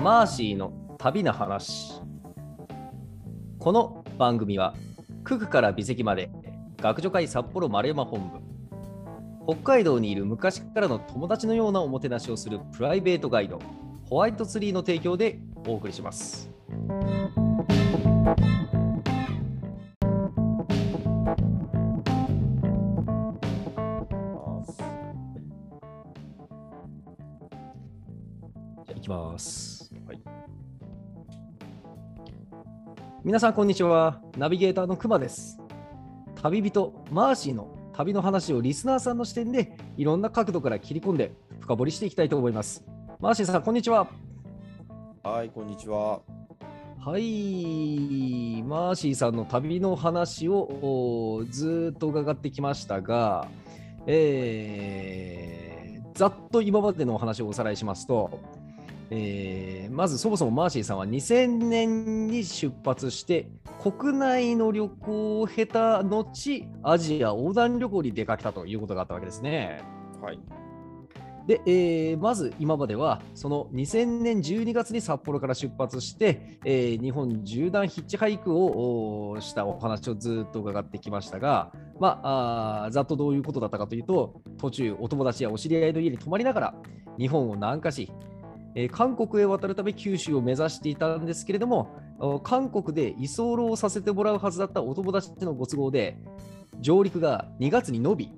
[0.00, 2.00] マーシーの旅の話。
[3.58, 4.74] この番組は
[5.24, 6.30] 九九から美石まで
[6.78, 8.40] 学女会札幌丸山本部。
[9.46, 13.58] 北海道にいる昔からの友達のようなおもてなしをするプライベートガイド。
[14.08, 16.50] ホワイトツリーの提供でお送りします。
[28.86, 29.69] じゃあ行きます、
[30.10, 30.20] はい、
[33.22, 34.20] 皆さんこんにちは。
[34.36, 35.60] ナビゲーターのくまです。
[36.34, 42.84] 旅人マーシーの旅の話をリスナーさんの視点でいろんな角度から切り込んで深掘りしていきたいと思います。
[43.20, 44.08] マーシーさんこんにちは。
[45.22, 46.22] はい、こんにちは。
[46.98, 48.64] はい。
[48.64, 53.46] マーシーさんの旅の話をおずーっと伺ってきましたが、
[54.08, 55.80] えー
[56.20, 58.40] ざっと今までのお話をおさらいしますと、
[59.10, 63.48] えーまずそもそもマーシーさんは2000年に出発して
[63.82, 69.82] 国内の旅行を経た後アジア横断旅行に出かけたということがあったわけですね。
[70.22, 70.38] はい。
[71.46, 86.74] で、えーまず今まではその2000年12月に札幌から出発して、えー日本縦断ヒッチハイクをおしたお話をずっと伺ってきましたが、まあ、あーざっとどういうことだったかというと途中お友達やお知り合いの家に泊まりながら
[87.18, 88.12] 日本を南下し、
[88.74, 96.18] えー韓国へ渡るため九州を目指していたんですけれどもお韓国で居候をさせてもらうはずだったお友達のご都合で
[96.80, 98.30] 上陸が2月に延び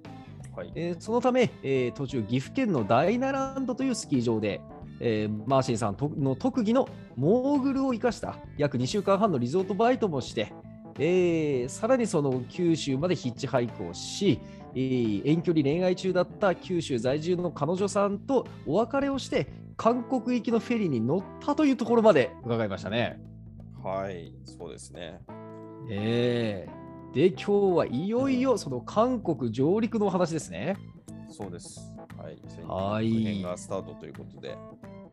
[0.54, 0.72] はい。
[0.74, 4.60] えーそのため、えー途中、岐阜県の大ナランドというスキー場で、
[5.00, 10.52] えーマーシンさんとの特技のモーグルを生かした約2週間半のリゾートバイトもして、
[10.98, 14.40] えーさらにその九州までヒッチハイクをし、
[14.74, 19.46] えー遠距離恋愛中だった九州在住の彼女さんとお別れをして、
[19.82, 23.20] 韓国行きのフェリーに乗ったというところまで伺いましたね。
[23.82, 25.20] はい、そうですね。
[25.90, 30.76] えーで、今日はいよいよその韓国上陸のお話ですね。
[31.28, 31.80] そうです。
[32.16, 32.38] はい。
[32.94, 34.56] はい戦編がスタートということで、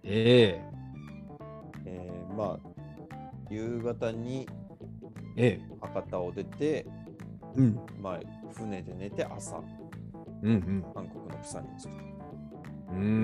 [0.04, 0.62] え
[1.86, 2.70] えーまあ、
[3.50, 4.48] 夕方に
[5.36, 6.86] ええ博多を出て、え
[7.56, 8.20] うんまあ、
[8.54, 9.64] 船で寝て朝、
[10.44, 12.19] うん韓国のプサンに着くとういうん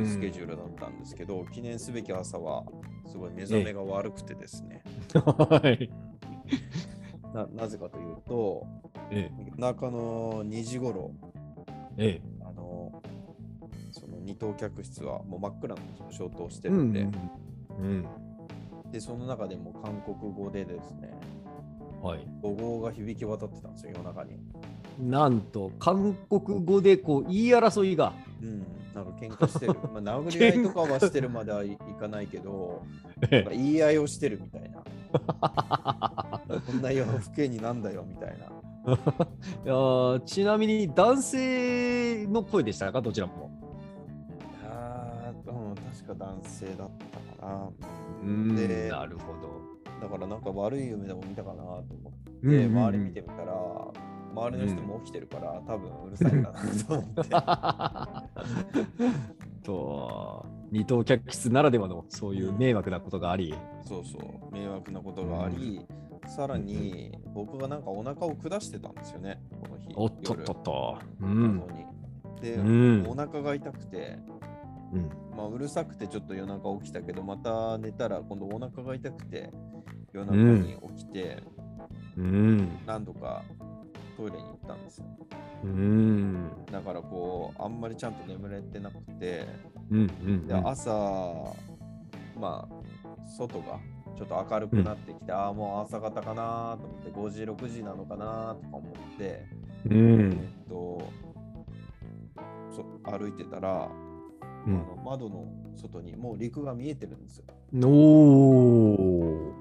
[0.06, 2.64] スケジュールだったんですけど、記念すべき朝は、
[3.08, 4.84] すごい目覚めが悪くてですね。
[5.14, 5.90] はい。
[7.34, 8.66] ななぜかというと、
[9.58, 11.12] 中の2時頃、
[11.98, 13.02] え、えあの、
[13.92, 15.81] その二等客室はもう真っ暗の
[16.12, 17.08] 消灯してえ、るんで、
[17.80, 18.06] うん。
[18.92, 21.12] で、その中でも韓国語でですね、
[22.02, 22.28] はい。
[22.42, 24.40] 語号が響き渡ってたんですよ、夜中に。
[25.00, 28.14] なんと、韓国語でこう言い争いが。
[28.41, 29.73] うん、なんか喧嘩してる。
[29.94, 32.84] まあ、殴り合いとかはしてるまではいいかないけど、
[33.31, 34.84] なんか言い合いをしてるみたいな。
[36.66, 38.45] こんな夜更けになんだよみたいな。
[38.85, 43.50] いやーちなみに男性の声でしたか、どちらも。
[44.63, 46.90] あー、うん、確か男性だっ
[47.40, 47.69] たかな。
[48.24, 49.56] うんでなるほど。
[50.01, 53.53] だからなんか悪い夢でも見たかなと思って、周り見てみたら、
[54.35, 56.51] 周りの人も起きてるから、多分うるさいな
[56.88, 57.29] と思って。
[59.63, 63.56] と二等客室ならではのそういう迷惑なことがあり。
[63.84, 65.85] そうそう、迷惑なことがあり、
[66.28, 69.94] さらに僕がなんかお腹を下してたんですよね、この日。
[69.95, 70.97] おっとっとっと。
[71.22, 71.63] う夜ん。
[72.41, 74.19] で、うんお腹が痛くて、
[74.94, 79.51] うんまあ、うるさくてちょっと夜中起きたけど、また寝たら今度お腹が痛くて、
[80.13, 81.44] 夜中に起きて、
[82.18, 82.79] うん。
[82.85, 83.44] 何度か
[84.16, 85.06] トイレに行ったんですよ。
[85.64, 86.52] うん。
[86.72, 89.48] だからこう、あんまりちゃんと眠れてなくて、
[89.90, 90.00] うん。
[90.00, 90.48] うん。
[90.48, 90.92] で朝、
[92.40, 93.80] まあ、外が
[94.16, 99.46] ちょっと明るくなってきて、ああ、もう朝方かなと思って、5時、6時なのかなとか思って、
[99.90, 100.31] うん。
[100.31, 101.02] えっと、
[102.72, 103.89] そ歩いてたら、
[104.68, 105.45] うんあの窓の
[105.75, 107.45] 外にもう陸が見えてるんですよ。
[107.84, 109.54] おお。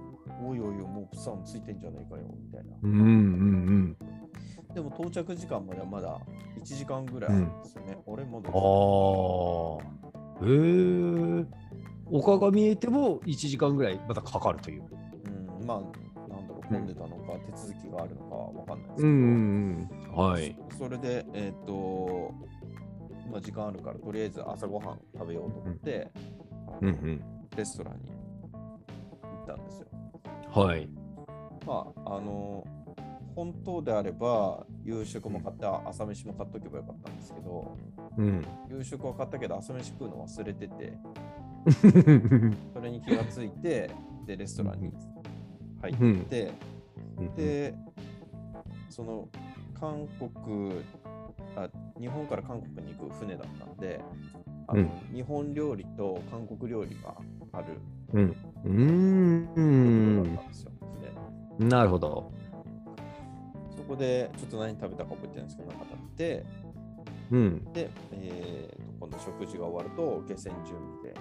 [0.46, 2.76] おいおいおい、もうプサンついてんじゃないかよ、みたいな。
[2.82, 3.96] うんうん
[4.75, 6.21] でも到着時間まではまだ
[6.61, 7.97] 1時間ぐらいあるんですよね。
[8.06, 8.15] うん。
[8.15, 8.59] あ
[9.81, 9.94] あ。
[10.43, 11.47] へえ。
[12.11, 14.85] 丘が見えても1時間ぐらいまたかかるという。
[15.61, 15.81] うん、まあ、
[16.29, 20.17] なんだろう、混んでたのか、手続きがあるのかわかんないですけど、うんうんうん。
[20.17, 20.56] はい。
[20.73, 22.32] そそれで、えっ、と、
[23.31, 26.11] まあ、時間あるから、とりあえず朝ごはん食べようと思って、
[26.81, 27.23] うんうん。
[27.56, 29.87] レストランに行ったんですよ。
[30.50, 30.88] はい。
[31.65, 32.65] まあ、あの、
[33.34, 37.76] 本当であれば、夕食も買った、朝飯も買っとけばよかったんですけど、
[38.16, 38.44] うん。
[38.70, 40.98] 夕食は買ったけど、朝飯食うの忘れてて、
[42.72, 43.90] それに気がついて、
[44.26, 44.92] で、レストランに
[45.82, 46.52] 入って、
[47.36, 47.75] で、
[48.88, 49.28] その
[49.80, 50.84] 韓国
[51.56, 51.69] あ、
[52.00, 54.00] 日本から韓国に行く船だったんで、
[54.66, 57.14] あのうん日本料理と韓国料理が
[57.52, 57.78] ある
[58.12, 58.37] うん。
[58.64, 60.38] うーん。
[61.58, 62.32] なるほど。
[63.84, 66.44] そこでちょっと何食べたか覚えてないんですけど、なんか食べて、
[67.31, 67.72] うん。
[67.72, 71.14] で、えーと今度食事が終わると、下船準備で、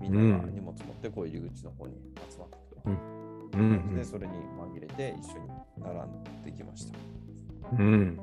[0.00, 1.94] みんなが荷物持ってこう入り口の方に
[2.30, 2.96] 集まってくる
[3.52, 3.58] と。
[3.58, 5.48] うんで、それに紛れて一緒に
[5.78, 6.98] 並んできました。
[7.78, 8.20] うん。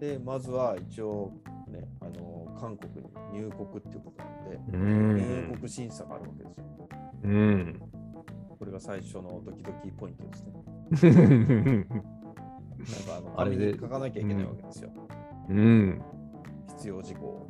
[0.00, 1.32] で、まずは一応、
[1.68, 5.16] ね、あの韓国に入国っていうことなんで、うん。
[5.50, 6.64] 入国審査があるわけですよ。
[7.24, 7.82] うん。
[8.58, 10.24] これが最初のドキドキポイント
[10.96, 11.86] ですね。
[12.90, 14.90] なんかあのあれで書かなきゃいけないわけですよ。
[15.48, 16.02] うん。
[16.68, 17.46] 必要事項。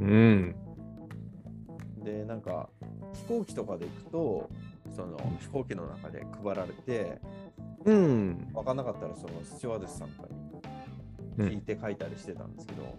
[0.00, 0.54] うん。
[2.02, 2.68] で、なんか
[3.12, 4.50] 飛行機とかで行くと、
[4.94, 7.20] その飛行機の中で配られて、
[7.84, 8.48] うん。
[8.52, 10.28] 分かんなかったらそのスチュワーデスさんとか
[11.38, 12.98] うんに聞いて書いたりしてたんですけど、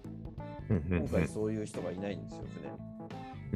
[0.69, 2.69] うん今回そういう人がいないんですよ、船。
[2.69, 2.75] あ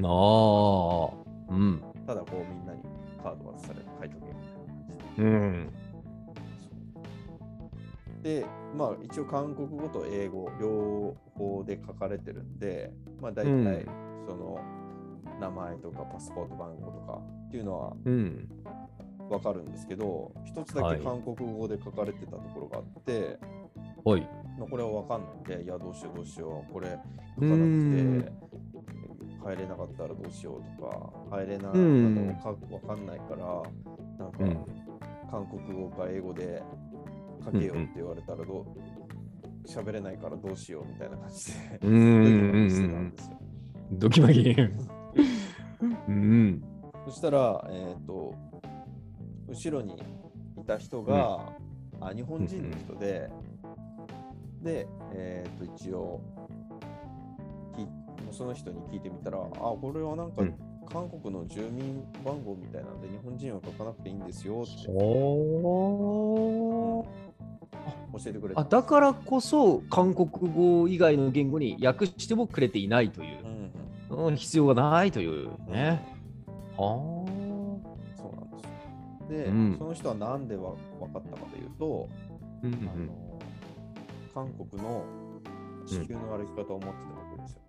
[0.01, 1.53] あ。
[1.53, 1.81] うん。
[2.05, 2.81] ただこうみんなに
[3.21, 4.83] カード渡されて書いとけみたいな感
[5.15, 5.23] じで。
[5.23, 5.73] うん。
[8.21, 8.45] で、
[8.75, 13.85] まあ一応韓国語と英語両方で書かれてるんで、まあ大体うん
[14.27, 14.59] その
[15.39, 18.49] 名前とかパスポート番号とかっていうのはうん。
[19.29, 23.37] わかるんですけど、一つだはいけ韓国語で書かれてたところがあって、
[24.03, 24.21] おい。
[24.57, 26.99] まあこれはわかんないんで、いやどうしようどうしよう、これ書か
[27.37, 28.31] うなくんて
[29.45, 33.45] 入れなかったらどうしようとか、入れなかうんったのかわかんないから、
[34.17, 34.65] なんかうん。
[35.29, 36.63] 韓国語か英語で
[37.43, 43.13] 書けよって言われたらどう喋れないからどうしようみたいな感じでうん
[43.91, 44.55] ドキマギ。
[46.07, 46.63] うん。
[47.05, 48.35] そしたら、えっ、と、
[49.47, 49.95] 後ろに
[50.57, 51.53] いた人が、
[51.99, 53.29] あ日本人の人で、
[54.61, 56.21] で、えっ、と、一応
[57.75, 60.55] き、その人に聞いてみたら、あ、これはなんか、うん。
[60.91, 64.91] 韓国の住民番号みたいなんで、日本人は書かなくていいんですよって
[68.23, 73.39] 教えてくれたあだからこそ韓国語以外の言語に訳してもくれていないという
[74.09, 76.05] う、んうん、うん、必要がないというね。
[76.77, 77.25] は
[78.17, 79.43] そうなんですよ。
[79.43, 82.09] で、うんその人はなんでわ分かったかというと、
[82.63, 82.67] あ。
[82.67, 83.29] うんあの
[84.33, 85.03] 韓国の
[85.85, 86.93] 地球の歩き方を持ってたわ
[87.35, 87.61] けですよ。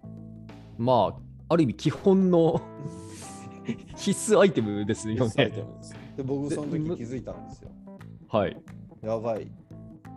[0.79, 1.15] ま
[1.49, 2.61] あ、ある意味基本の
[3.97, 5.53] 必須アイテムですよね。
[6.17, 7.71] で、僕その時気づいたんですよ。
[8.29, 8.57] はい。
[9.03, 9.51] やばい。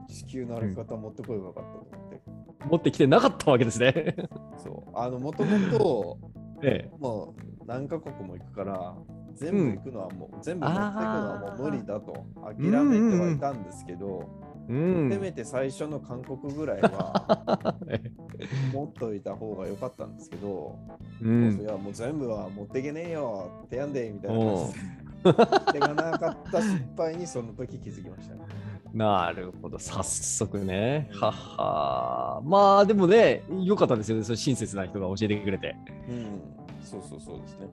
[0.08, 2.22] 地球の歩き方持ってこればよかったと思って。
[2.70, 4.16] 持ってきてなかったわけですね。
[4.58, 4.98] そう。
[4.98, 6.18] あの、もともと、
[6.62, 6.92] ええ。
[7.00, 8.96] もう何カ国も行くから、
[9.34, 14.30] 全部行くのはもう、全部持っていくのはもう無理だと諦めてはいたんですけど、
[14.70, 15.10] うん。
[15.12, 18.02] せめて最初の韓国ぐらいは え
[18.74, 20.78] 持っといた方が良かったんですけど、
[21.22, 24.80] えうんいやもう全部は持っていけねえよってやんでみたいな感じで
[25.74, 28.42] 手がなかった失敗にその時気づきましたね。
[28.94, 31.10] なるほど、早速ね。
[31.14, 31.20] うん。
[31.20, 32.42] はっは。
[32.46, 35.76] まあでもね、よかったですよね、その親切な人が教えてくれて。
[36.10, 36.26] うん、
[36.84, 37.68] そうそうそうですね。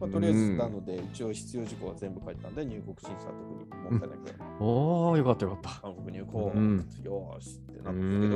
[0.00, 0.56] まあ、とりあえず、うん。
[0.56, 5.80] なので、一応必要事項は全部書いてたんで、入国審査は特に問題なく、おー、よかったよかった。
[5.82, 6.58] 韓国入国、う。
[6.58, 6.76] ん。
[7.04, 8.30] よーしってなうったけど、ん。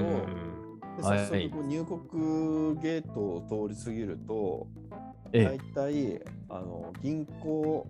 [0.96, 1.18] ではい。
[1.26, 4.66] 早速入国ゲートを通り過ぎると、
[5.32, 5.58] 大え。
[5.58, 5.58] え。
[5.74, 7.86] 体あの銀行、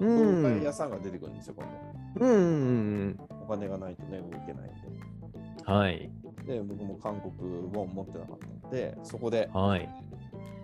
[0.00, 0.44] う倒ん。
[0.44, 0.90] 壊屋さん。
[0.90, 1.34] が出てくるん。
[1.36, 3.24] ですよ、今度。
[3.44, 4.72] お金がないとね、動けないん。
[5.68, 5.74] うん。
[5.74, 6.10] はい。
[6.46, 6.54] で。
[6.54, 9.88] で、僕も韓国ウォン持ってなかったので、そこではい。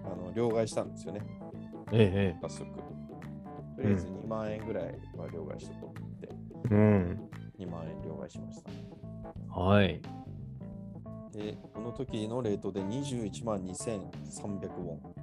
[0.05, 0.91] あの両替したん。
[0.91, 1.21] ですよね、
[1.93, 2.39] ええ。
[2.41, 2.71] 早速。
[3.77, 4.85] とりあえず2万円ぐらい
[5.17, 6.37] は両替しとこうってえ
[6.71, 7.17] えうん。
[7.17, 9.61] 言って、2万円両替しました。
[9.61, 10.01] はい。
[11.33, 15.15] で、この時のレートで21万2300ウォン。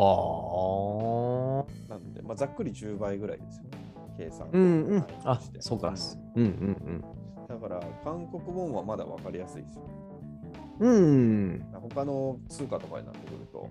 [0.00, 1.92] はあ。
[1.92, 3.70] なので、まあ、ざっくり10倍ぐらいですよね、
[4.16, 4.48] 計算。
[4.52, 5.06] うんうん。
[5.24, 5.94] あそうか。
[6.36, 7.04] うんうん
[7.48, 9.82] だから、韓国ウォンはまだ分かりやすいですよ。
[10.80, 10.92] うん。
[10.92, 10.98] う
[11.54, 11.66] ん。
[11.90, 13.68] 他の通貨とかになってくると、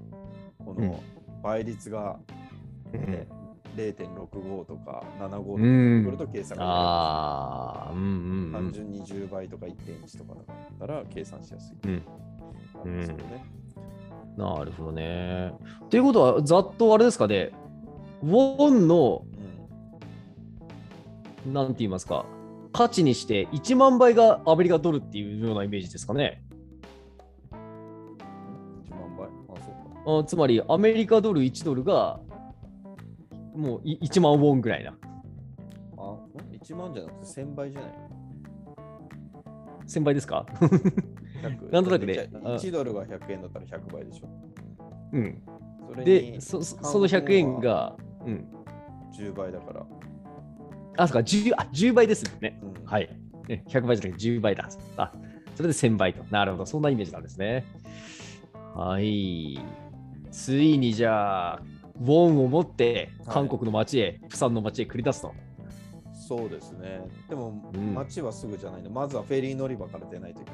[0.66, 1.00] こうんの
[1.44, 2.20] 倍率が、
[2.94, 3.28] うんね
[3.76, 6.18] 0.65とか75とかうになってくるん。
[6.18, 7.92] と計算がああ。
[7.92, 8.04] うんう
[8.50, 8.74] ん単うん。
[8.74, 10.46] 純に10倍とか1.1とかだっ
[10.80, 11.78] たら計算しやすい。
[11.88, 11.88] う
[12.90, 13.46] んですよね。
[14.38, 15.54] なるほどね。
[15.90, 17.52] ということは、ざっとあれですかね、
[18.22, 19.24] ウォンの、
[21.46, 22.26] うんなんて言いますか、
[22.74, 26.44] 価値にして1万倍がアメリカドルっていうようなイメージですかね。
[27.52, 29.30] 1万倍あ、
[29.62, 30.20] そうか。
[30.20, 32.20] あつまり、アメリカドル1ドルが
[33.56, 34.92] もうい1万ウォンぐらいな。
[35.98, 36.20] あ、ん
[36.54, 37.92] ？1万じゃなくて1000倍じゃない
[39.88, 40.46] 1000倍ですか
[41.42, 44.30] ？100 なんとなくねじゃあ1ドルが100円だったら100倍でしょ。
[45.14, 45.42] うん。
[45.90, 48.48] それで、にそそその100円が、うん。
[49.14, 49.86] 10倍だから。
[50.98, 52.60] あ、そうか、10, あ10倍ですよね。
[52.62, 53.10] うんはい。
[53.48, 54.70] ね100倍じゃなくて10倍だ。
[54.98, 55.12] あ、
[55.56, 56.24] それで1000倍と。
[56.30, 56.66] なるほど。
[56.66, 57.66] そんなイメージなんですね。
[58.76, 59.60] はい。
[60.32, 61.62] ついにじゃあ、
[62.00, 65.34] ウォンを持って韓国の街へ、プサンの街へ繰り出すと。
[66.28, 67.08] そうですね。
[67.30, 68.90] でも、うん街はすぐじゃないの。
[68.90, 70.52] まずはフェリー乗り場から出ないといけ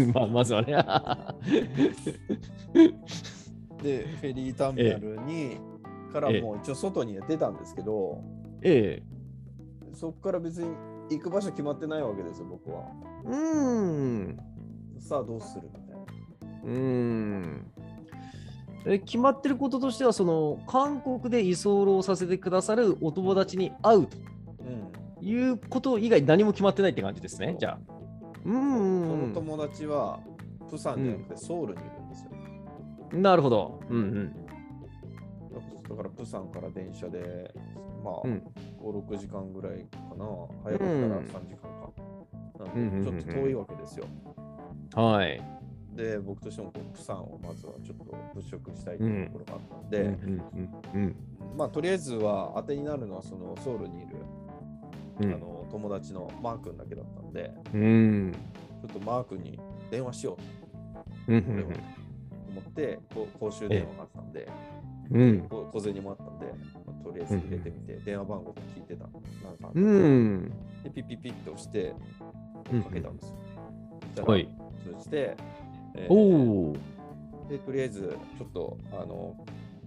[0.00, 0.06] ない。
[0.12, 0.72] まあ、まずはね。
[3.80, 5.58] で、フェリーターミナルに、
[6.12, 8.24] からええもう一応外には出たんですけど、
[8.62, 9.02] え
[9.94, 10.68] そこから別に
[11.10, 12.82] 行く場所決まってないわけですよ、僕は。
[13.24, 13.28] え。
[13.28, 13.34] うー
[14.30, 14.36] ん。
[14.98, 16.02] さあどうするみたいな。
[16.64, 17.72] うーん。
[18.84, 24.16] え決まってることとしては、その韓国で居候させてくださるお友達に会うと
[24.72, 25.26] うん。
[25.26, 27.78] いうこと以外何も決まってないって感じですね、じゃあ。
[28.44, 28.58] うーそ
[29.16, 29.28] ん。
[29.28, 30.18] の友達は、
[30.68, 32.30] プサンじゃなくてソウルにいるんですよ。
[33.20, 33.80] なるほど。
[33.88, 34.32] うんうん。
[35.88, 37.52] だから、プサンから電車で、
[38.02, 38.42] まあ、うん
[38.82, 40.24] 5、6時間ぐらいかな。
[40.64, 41.92] 早かったらうん3時間か。
[42.74, 44.06] うんちょっと遠いわけですよ。
[44.94, 45.40] はい。
[45.94, 50.42] で、僕としてもこうプサンをまずはちょっと物色したいというところがあったので、うん
[50.94, 51.16] うんうん
[51.56, 54.42] まあ、とりあえずは当てになるのはそのソウルにいる、うん
[55.24, 59.60] あの友達のマー君だけだったんで、うんちょっとマー君に
[59.90, 60.36] 電話しよ
[61.28, 64.48] ううんと思って、こう公衆電話があったんで、
[65.10, 66.46] うんこ小銭もあったんで、
[66.86, 69.04] まあとりあえず入れてみて、電話番号も聞いてた。
[69.04, 70.52] なんかうんん
[70.82, 71.94] で、ピッピッピッと押して、
[72.72, 73.36] うんかけたんですよ。
[74.00, 74.48] そしたらはい。
[74.82, 75.36] 通じて、
[75.94, 76.76] えーおお。
[77.48, 79.36] で、とりあえず、ちょっと、あの、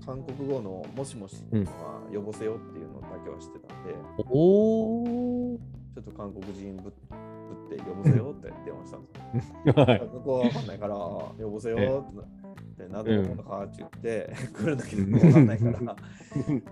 [0.06, 1.72] 韓国語のもしもしうんは
[2.14, 3.96] 呼ぼせよっていうのだけは知ってたんで、
[4.30, 5.60] おお。
[5.96, 9.74] ちょっと韓国人ぶぶって呼ぼせよって電話したんですよ。
[9.86, 10.00] はい。
[10.00, 15.96] 向こうは分かんないから、呼ぼせよってなものかって言って、来るんだけど、うん分かんないから、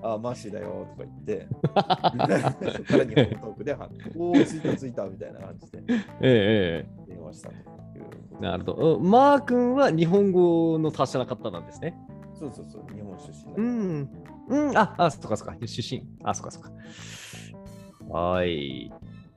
[0.13, 3.77] あ、マシだよとか言って、そこから日本トークで、
[4.17, 5.85] おお、着いた着いたみたいな感じでえ
[6.21, 8.41] ええ電話したという。
[8.41, 8.97] なるほど。
[8.97, 11.95] うんマー君は日本語の達者な方なんですね。
[12.33, 14.09] そうそうそう、日本出身だうん。
[14.47, 14.77] うん。
[14.77, 15.55] あ、あ、そっかそっか。
[15.65, 16.05] 出身。
[16.23, 16.71] あ、そっかそっか。
[18.09, 18.91] はい。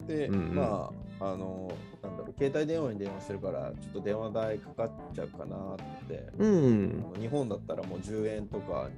[0.07, 1.71] で、うんうんまあ、あの、
[2.03, 5.77] なんだろう、携帯電話に電話してるから、ちょっと電話代かかっちゃうかなっ
[6.09, 7.05] て、うん。
[7.19, 8.89] 日本だったらもう10円とか、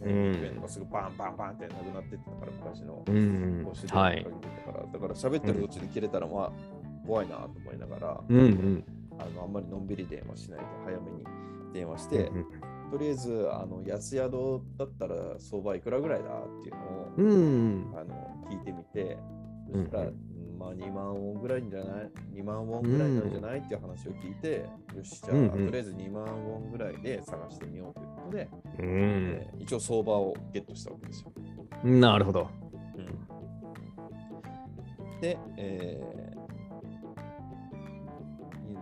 [0.00, 3.86] ね、うん100円とかすぐバンバンバンってなくなってってたから、昔のうん公衆。
[3.86, 4.36] 電話はいかけ。
[4.36, 6.52] てたから、だから喋ってる途中で切れたら、まあ、
[7.06, 8.84] 怖いなと思いながら、うんうん。
[9.18, 11.24] あのあんまりのんびり電話しないで早めに
[11.72, 12.46] 電話して、うん
[12.92, 17.94] とりあえずあの安宿だったら相場いくらぐらいだっていうのを、うん。
[17.96, 19.16] あの聞いてみて、
[19.72, 20.14] うんそしたら、うん
[20.58, 31.32] まあ2万ウォンぐらいんじゃない ?2 万ウォンぐらいなんじゃない、っていう話を聞いて、よし、じゃあ、うんうんとりあえず2万ウォンぐらいで探してみようということで、うんえー一応相場をゲットしたわけですよ。
[31.82, 32.48] なるほど。
[35.22, 36.22] で、えー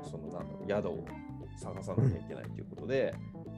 [0.02, 1.04] そのなんだろう宿を
[1.56, 3.14] 探さなきゃいけないということで、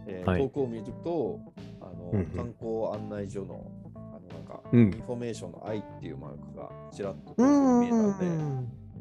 [0.07, 1.41] えーはい遠くを見ると
[1.81, 8.27] あの、うんうん観光案内所のあのなんか、うんインフォメーションの i っていうマークがちらっと見えたんので、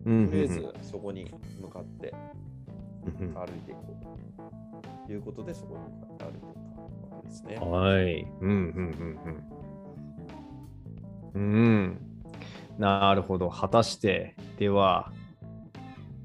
[0.05, 0.29] うん。
[0.29, 1.31] とりあえずそこに
[1.62, 2.13] 向かって
[3.20, 7.55] うん歩いていこうということで、そこに向かって歩いていったわけですね。
[7.58, 8.27] はい。
[8.41, 9.20] うんうん
[11.34, 11.41] うんうん。
[11.41, 12.01] うん。
[12.77, 13.50] なるほど。
[13.50, 15.12] 果たして、では、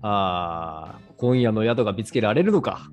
[0.03, 2.91] あー今夜の宿が見つけられるのか。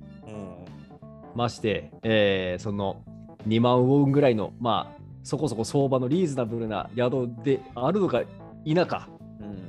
[1.34, 3.02] うんまして、えーその
[3.48, 8.22] 2万ウォンぐらいの、まあ、そこそこ相場のリーズナブルな宿であるのか
[8.64, 9.08] 否か。
[9.40, 9.64] うん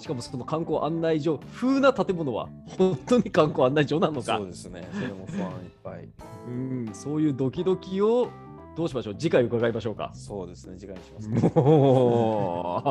[0.00, 2.48] しかもその観光案内所風な建物は
[2.78, 4.88] 本当に観光案内所なのかそうですね。
[4.94, 6.08] それも不安いっぱい。
[6.46, 8.28] うんそういうドキドキを
[8.76, 9.14] どうしましょう？
[9.16, 10.10] 次回伺いましょうか。
[10.14, 10.78] そうですね。
[10.78, 11.60] 次回にしますか。
[11.60, 12.82] も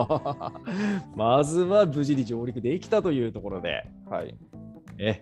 [1.16, 4.36] う まずは無事に上陸できたというところで、はい。
[4.98, 5.22] え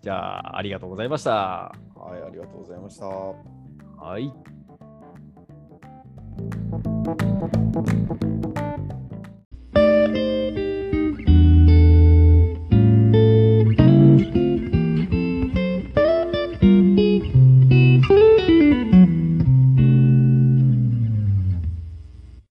[0.00, 1.74] じゃあありがとうございました。
[2.00, 3.06] はい、ありがとうございました。
[3.06, 4.32] はい。